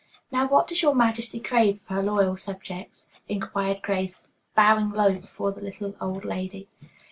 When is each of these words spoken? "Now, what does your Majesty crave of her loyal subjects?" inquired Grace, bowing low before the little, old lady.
"Now, 0.31 0.47
what 0.47 0.67
does 0.67 0.81
your 0.81 0.95
Majesty 0.95 1.39
crave 1.39 1.75
of 1.75 1.95
her 1.95 2.01
loyal 2.01 2.35
subjects?" 2.35 3.07
inquired 3.29 3.83
Grace, 3.83 4.19
bowing 4.55 4.89
low 4.89 5.13
before 5.19 5.51
the 5.51 5.61
little, 5.61 5.95
old 6.01 6.25
lady. 6.25 6.67